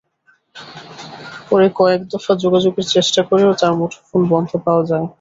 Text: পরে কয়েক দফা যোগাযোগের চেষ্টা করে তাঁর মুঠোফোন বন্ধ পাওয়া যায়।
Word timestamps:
পরে 1.49 1.67
কয়েক 1.79 2.01
দফা 2.11 2.33
যোগাযোগের 2.43 2.85
চেষ্টা 2.95 3.21
করে 3.29 3.43
তাঁর 3.61 3.73
মুঠোফোন 3.79 4.21
বন্ধ 4.31 4.51
পাওয়া 4.65 4.83
যায়। 4.91 5.05